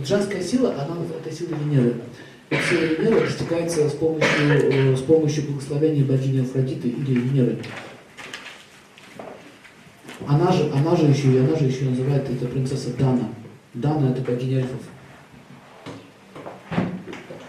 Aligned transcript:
Вот 0.00 0.08
женская 0.08 0.42
сила, 0.42 0.74
она 0.78 0.96
это 1.14 1.30
сила 1.30 1.54
Венеры. 1.56 1.96
Эта 2.48 2.62
сила 2.62 2.84
Венеры 2.84 3.26
достигается 3.26 3.86
с 3.86 3.92
помощью, 3.92 4.30
э, 4.48 4.96
с 4.96 5.02
помощью 5.02 5.44
благословения 5.44 6.02
богини 6.02 6.40
Афродиты 6.40 6.88
или 6.88 7.20
Венеры. 7.20 7.58
Она 10.26 10.50
же, 10.52 10.72
она 10.72 10.96
же 10.96 11.04
еще, 11.04 11.30
и 11.30 11.38
она 11.40 11.54
же 11.54 11.66
еще 11.66 11.84
называет 11.84 12.30
это 12.30 12.46
принцесса 12.46 12.96
Дана. 12.96 13.28
Дана 13.74 14.12
это 14.12 14.22
богиня 14.22 14.60
эльфов. 14.60 14.80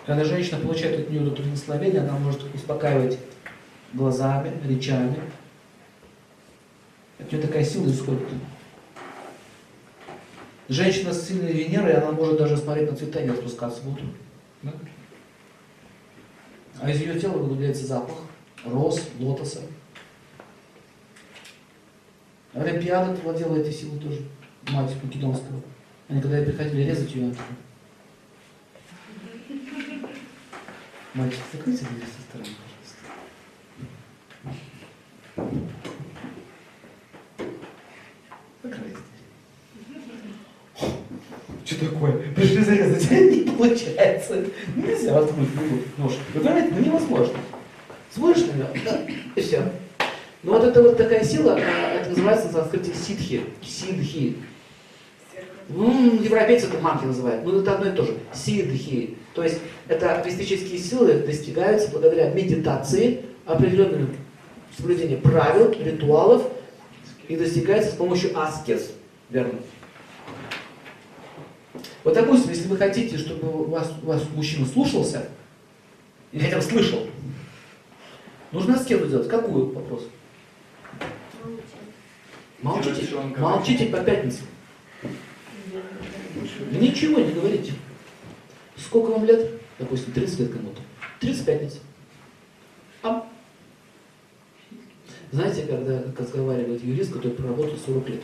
Когда 0.06 0.26
женщина 0.26 0.60
получает 0.60 1.00
от 1.00 1.10
нее 1.10 1.26
это 1.26 1.42
благословение, 1.42 2.02
она 2.02 2.18
может 2.18 2.54
успокаивать 2.54 3.18
глазами, 3.94 4.52
речами. 4.68 5.16
От 7.18 7.32
нее 7.32 7.42
такая 7.42 7.64
сила 7.64 7.90
исходит. 7.90 8.28
Женщина 10.70 11.14
с 11.14 11.28
сильной 11.28 11.52
Венерой, 11.52 11.94
она 11.94 12.12
может 12.12 12.38
даже 12.38 12.58
смотреть 12.58 12.90
на 12.90 12.96
цветение 12.96 13.32
распускаться 13.32 13.82
в 13.82 13.90
утро. 13.90 14.06
А 16.80 16.90
из 16.90 17.00
ее 17.00 17.20
тела 17.20 17.38
выделяется 17.38 17.86
запах 17.86 18.16
роз, 18.66 19.02
лотоса. 19.20 19.62
Олимпиада 22.54 23.14
владела 23.22 23.58
этой 23.58 23.72
силой 23.72 24.00
тоже, 24.00 24.22
мать 24.70 24.96
Македонского. 25.04 25.62
Они 26.10 26.22
когда 26.22 26.42
приходили 26.42 26.84
резать 26.84 27.14
ее, 27.16 27.34
Мальчик, 31.14 31.40
закройте 31.52 31.86
дверь 31.86 32.06
со 32.06 32.22
стороны, 32.22 32.50
пожалуйста. 35.36 35.72
Закройте 38.64 38.98
Что 41.66 41.90
такое? 41.90 42.34
Пришли 42.34 42.64
зарезать, 42.64 43.12
не 43.12 43.51
получается. 43.62 44.46
Нельзя 44.76 45.14
воткнуть 45.14 45.50
нож. 45.98 46.14
Вы 46.34 46.42
понимаете, 46.42 46.74
ну 46.76 46.86
невозможно. 46.86 47.38
Смотришь 48.14 48.46
на 48.48 48.54
него, 48.54 48.70
и 49.36 49.42
все. 49.42 49.64
Ну 50.44 50.54
вот 50.54 50.64
это 50.64 50.82
вот 50.82 50.98
такая 50.98 51.24
сила, 51.24 51.58
это 51.58 52.10
называется 52.10 52.48
на 52.48 52.54
санскрите 52.54 52.94
ситхи, 52.94 53.44
сидхи. 53.62 54.38
Ну, 55.70 56.22
европейцы 56.22 56.68
это 56.68 56.80
манки 56.80 57.06
называют, 57.06 57.46
но 57.46 57.62
это 57.62 57.76
одно 57.76 57.92
и 57.92 57.96
то 57.96 58.04
же. 58.04 58.18
Сидхи. 58.34 59.18
То 59.34 59.44
есть 59.44 59.60
это 59.88 60.22
мистические 60.26 60.80
силы 60.80 61.14
достигаются 61.20 61.90
благодаря 61.92 62.32
медитации, 62.32 63.22
определенному 63.46 64.08
соблюдению 64.76 65.20
правил, 65.20 65.74
ритуалов, 65.80 66.48
и 67.28 67.38
достигается 67.38 67.92
с 67.92 67.96
помощью 67.96 68.38
аскез. 68.38 68.92
Верно? 69.30 69.60
Вот, 72.04 72.14
допустим, 72.14 72.50
если 72.50 72.68
вы 72.68 72.78
хотите, 72.78 73.18
чтобы 73.18 73.48
у 73.50 73.66
вас, 73.66 73.92
у 74.02 74.08
вас 74.08 74.24
мужчина 74.36 74.66
слушался, 74.66 75.30
или 76.32 76.44
хотя 76.44 76.58
бы 76.58 76.62
слышал, 76.62 77.08
нужно 78.52 78.76
аскезу 78.76 79.08
делать. 79.08 79.30
Какую 79.30 79.72
вопрос? 79.74 80.04
Молчите. 82.62 83.16
Молчите 83.38 83.86
по 83.88 84.00
пятницам. 84.04 84.46
Ничего 86.72 87.20
не 87.20 87.34
говорите. 87.34 87.74
Сколько 88.78 89.12
вам 89.12 89.26
лет? 89.26 89.50
Допустим, 89.80 90.14
30 90.14 90.40
лет 90.40 90.52
кому-то. 90.52 90.82
35 91.20 91.62
лет. 91.62 91.74
А? 93.04 93.28
Знаете, 95.32 95.64
когда 95.64 96.02
как 96.02 96.20
разговаривает 96.20 96.84
юрист, 96.84 97.14
который 97.14 97.32
проработал 97.32 97.78
40 97.78 98.10
лет, 98.10 98.24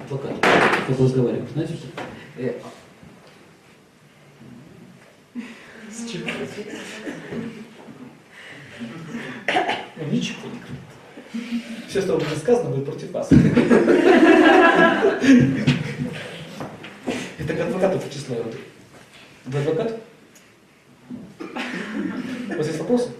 адвокат, 0.00 0.36
как 0.40 1.00
разговаривает, 1.00 1.50
знаете 1.50 1.74
что? 1.74 1.88
Э, 2.36 2.60
С 5.92 6.10
чем? 6.10 6.22
Ничего 10.10 10.48
не 10.48 10.58
говорит. 10.58 10.80
Все, 11.88 12.00
что 12.00 12.16
было 12.16 12.36
сказано, 12.36 12.70
будет 12.70 12.86
против 12.86 13.10
вас. 13.10 13.30
Это 17.38 17.54
к 17.54 17.60
адвокату 17.60 18.00
число. 18.10 18.36
Вы 19.44 19.58
адвокат? 19.58 20.00
У 21.38 22.56
вас 22.56 22.66
есть 22.66 22.78
вопросы? 22.78 23.10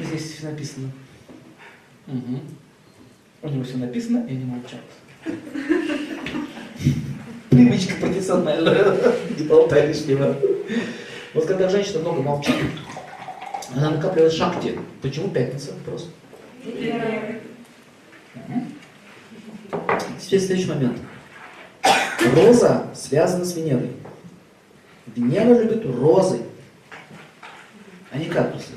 Здесь 0.00 0.32
все 0.32 0.46
написано. 0.46 0.90
Угу. 2.08 2.40
У 3.42 3.48
него 3.48 3.62
все 3.62 3.76
написано, 3.76 4.26
и 4.28 4.32
они 4.32 4.44
молчат. 4.44 4.80
Привычка 7.54 7.94
профессиональная, 8.00 8.96
не 9.38 9.44
болтай 9.48 9.86
лишнего. 9.86 10.36
Вот 11.34 11.46
когда 11.46 11.68
женщина 11.68 12.00
много 12.00 12.20
молчит, 12.20 12.56
она 13.72 13.90
накапливает 13.90 14.32
шахте. 14.32 14.80
Почему 15.00 15.28
пятница? 15.28 15.72
Вопрос. 15.74 16.10
Теперь 20.20 20.40
следующий 20.40 20.68
момент. 20.68 20.98
Роза 22.34 22.86
связана 22.92 23.44
с 23.44 23.54
Венерой. 23.54 23.92
Венера 25.14 25.62
любит 25.62 25.86
розы, 25.86 26.40
а 28.10 28.18
не 28.18 28.24
кактусы. 28.24 28.72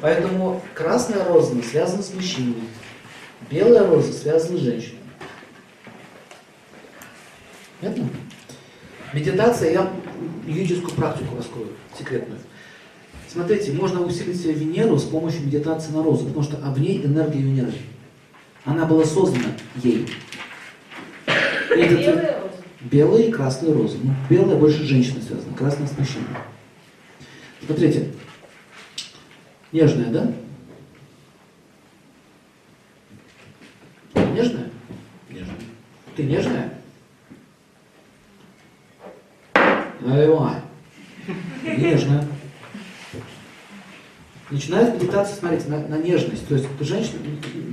Поэтому 0.00 0.62
красная 0.74 1.24
роза 1.24 1.60
связана 1.62 2.04
с 2.04 2.14
мужчиной, 2.14 2.54
белая 3.50 3.84
роза 3.84 4.12
связана 4.12 4.58
с 4.58 4.62
женщиной. 4.62 5.05
Понятно? 7.80 8.08
Медитация, 9.12 9.72
я 9.72 9.92
юридическую 10.46 10.94
практику 10.94 11.36
раскрою, 11.36 11.68
секретную. 11.96 12.40
Смотрите, 13.28 13.72
можно 13.72 14.00
усилить 14.00 14.40
себе 14.40 14.54
Венеру 14.54 14.98
с 14.98 15.04
помощью 15.04 15.44
медитации 15.44 15.92
на 15.92 16.02
розу, 16.02 16.26
потому 16.26 16.42
что 16.42 16.56
в 16.56 16.80
ней 16.80 17.04
энергия 17.04 17.40
Венеры. 17.40 17.72
Она 18.64 18.86
была 18.86 19.04
создана 19.04 19.44
ей. 19.76 20.08
Этот, 21.26 22.00
белые 22.00 22.38
розы? 22.40 22.54
Белые 22.80 23.28
и 23.28 23.32
красные 23.32 23.72
розы. 23.72 23.98
Ну, 24.02 24.14
белая 24.30 24.56
больше 24.56 24.78
с 24.78 24.86
женщиной 24.86 25.22
связана, 25.22 25.54
красная 25.54 25.86
с 25.86 25.98
мужчиной. 25.98 26.26
Смотрите, 27.64 28.12
нежная, 29.72 30.06
да? 30.06 30.32
Нежная? 34.14 34.70
Нежная. 35.28 35.56
Ты 36.16 36.22
нежная? 36.22 36.75
Наливай. 40.06 40.60
Нежная. 41.64 42.24
Начинает 44.50 44.94
медитация, 44.94 45.36
смотрите, 45.36 45.68
на, 45.68 45.80
на 45.88 45.96
нежность. 45.96 46.46
То 46.46 46.54
есть 46.54 46.68
женщина, 46.80 47.18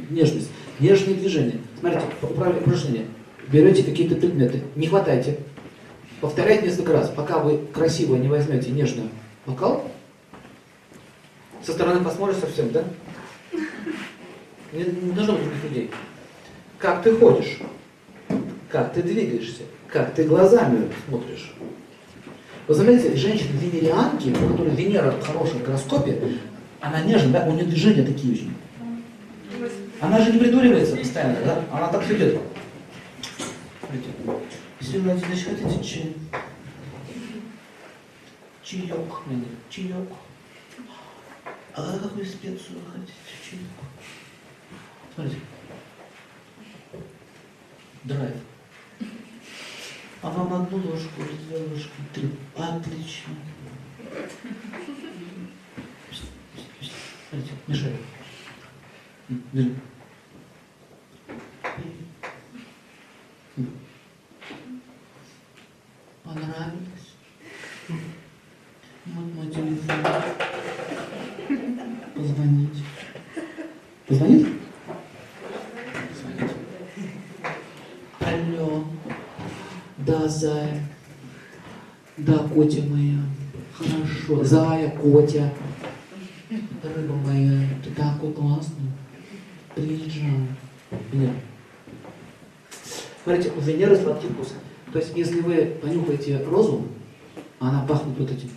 нежность, 0.10 0.50
нежные 0.80 1.16
движения. 1.16 1.60
Смотрите, 1.80 2.06
упражнение. 2.24 3.06
Берете 3.50 3.84
какие-то 3.84 4.16
предметы, 4.16 4.64
не 4.76 4.88
хватайте. 4.88 5.38
Повторяйте 6.22 6.68
несколько 6.68 6.94
раз, 6.94 7.10
пока 7.10 7.38
вы 7.38 7.60
красиво 7.72 8.16
не 8.16 8.28
возьмете 8.28 8.72
нежный 8.72 9.10
бокал. 9.46 9.92
Со 11.64 11.74
стороны 11.74 12.04
посмотришь 12.04 12.38
совсем, 12.38 12.72
да? 12.72 12.84
Не, 14.72 14.86
не 14.86 15.12
должно 15.12 15.34
быть 15.34 15.44
других 15.44 15.64
людей. 15.66 15.92
Как 16.80 17.04
ты 17.04 17.16
ходишь, 17.16 17.60
как 18.70 18.94
ты 18.94 19.04
двигаешься, 19.04 19.64
как 19.88 20.16
ты 20.16 20.24
глазами 20.24 20.90
смотришь. 21.08 21.54
Вы 22.68 22.76
заметите, 22.76 23.16
женщины 23.18 23.58
венерианки, 23.60 24.30
у 24.30 24.50
которой 24.50 24.74
Венера 24.74 25.12
в 25.12 25.26
хорошем 25.26 25.64
гороскопе, 25.64 26.38
она 26.80 27.02
нежная, 27.02 27.42
да, 27.42 27.46
у 27.46 27.54
нее 27.54 27.66
движения 27.66 28.04
такие 28.04 28.34
очень. 28.34 28.54
Она 30.00 30.22
же 30.22 30.32
не 30.32 30.40
придуривается 30.40 30.96
постоянно, 30.96 31.38
да? 31.46 31.64
Она 31.72 31.88
так 31.90 32.10
идет. 32.10 32.40
Если 34.80 34.98
вы, 34.98 35.12
Владимирович, 35.12 35.44
хотите 35.46 35.84
чай? 35.84 36.16
Чаек, 38.64 38.92
чаек. 39.70 40.10
А 41.76 42.00
какую 42.00 42.26
специю 42.26 42.80
хотите? 42.94 43.14
Чаек. 43.50 43.62
Смотрите. 45.16 45.40
Драйв. 48.04 48.36
Отлично. 52.86 53.34
Мешай. 57.68 57.96
Держи. 59.54 59.76
Понравилось? 66.24 67.16
Вот 69.06 69.34
мой 69.34 69.50
телефон. 69.50 70.06
Позвонить. 72.16 72.84
Позвонит? 74.08 74.48
Позвонить. 76.10 76.52
Алло. 78.20 78.86
Да, 79.98 80.28
зая. 80.28 80.84
Да, 82.18 82.48
Котя 82.48 82.82
моя. 82.84 83.20
Хорошо. 83.76 84.44
Зая, 84.44 84.92
Котя. 84.92 85.54
Рыба 86.84 87.16
моя, 87.16 87.68
ты 87.84 87.90
такой 87.92 88.34
классный. 88.34 88.92
Приезжай. 89.74 90.30
Венера. 91.12 91.34
Смотрите, 93.24 93.52
у 93.58 93.62
Венеры 93.62 93.96
сладкий 93.96 94.28
вкус. 94.28 94.54
То 94.92 95.00
есть, 95.00 95.16
если 95.16 95.42
вы 95.42 95.78
понюхаете 95.82 96.44
розу, 96.44 96.86
она 97.60 97.86
пахнет 97.88 98.18
вот 98.18 98.30
этим. 98.30 98.50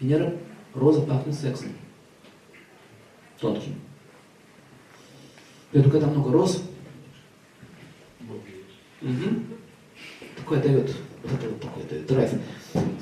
Венера, 0.00 0.32
роза 0.74 1.02
пахнет 1.02 1.34
сексом. 1.34 1.68
Тонким. 3.38 3.74
Поэтому, 5.72 5.92
когда 5.92 6.06
много 6.06 6.32
роз, 6.32 6.62
Мгм. 9.02 9.46
Такое 10.36 10.62
дает, 10.62 10.94
драйв. 12.12 12.30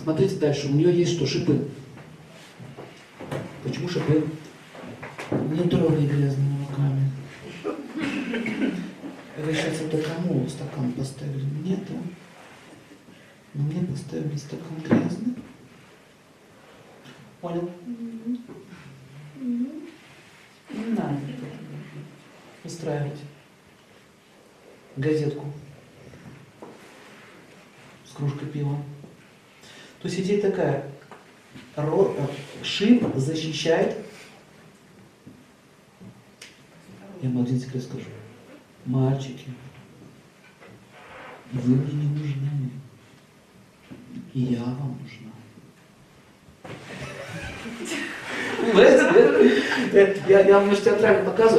Смотрите 0.02 0.36
дальше, 0.36 0.68
у 0.68 0.72
нее 0.72 0.96
есть 0.96 1.12
что, 1.12 1.26
шипы. 1.26 1.68
Почему 3.62 3.88
шипы? 3.88 4.26
Не 5.30 5.68
трогай 5.68 6.06
грязными 6.06 6.66
руками. 6.66 7.10
Вы 9.38 9.54
сейчас 9.54 9.80
это 9.80 9.98
кому 10.02 10.48
стакан 10.48 10.92
поставили? 10.92 11.44
Мне, 11.44 11.76
да? 11.76 11.94
Но 13.54 13.64
мне 13.64 13.86
поставили 13.86 14.36
стакан 14.36 14.80
грязный. 14.84 15.34
Понял? 17.40 17.70
Не 19.38 20.84
надо 20.94 21.20
устраивать 22.64 23.20
газетку 24.96 25.46
с 28.10 28.16
кружкой 28.16 28.48
пива. 28.48 28.76
То 30.00 30.08
есть 30.08 30.20
идея 30.20 30.40
такая, 30.40 30.90
э, 31.76 32.26
шип 32.62 33.04
защищает, 33.16 33.96
я 37.22 37.28
вам 37.28 37.42
один 37.42 37.60
секрет 37.60 37.82
скажу, 37.82 38.06
мальчики, 38.86 39.46
вы 41.52 41.76
мне 41.76 41.92
не 41.92 42.08
нужны, 42.18 42.70
и 44.32 44.40
я 44.40 44.62
вам 44.64 44.98
нужна. 45.02 45.30
Я, 49.92 50.40
я 50.40 50.58
вам, 50.58 50.68
может, 50.68 50.84
театрально 50.84 51.24
показываю, 51.28 51.48